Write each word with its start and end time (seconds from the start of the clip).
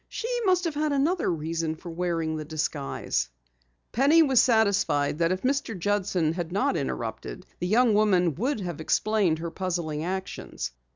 "She 0.09 0.27
must 0.47 0.63
have 0.63 0.73
had 0.73 0.91
another 0.91 1.29
reason 1.31 1.75
for 1.75 1.91
wearing 1.91 2.35
the 2.35 2.43
disguise." 2.43 3.29
Penny 3.91 4.23
was 4.23 4.41
satisfied 4.41 5.19
that 5.19 5.31
if 5.31 5.43
Mr. 5.43 5.77
Judson 5.77 6.33
had 6.33 6.51
not 6.51 6.75
interrupted, 6.75 7.45
the 7.59 7.67
young 7.67 7.93
woman 7.93 8.33
would 8.33 8.61
have 8.61 8.81
explained 8.81 9.37
her 9.37 9.51
puzzling 9.51 10.03
actions. 10.03 10.71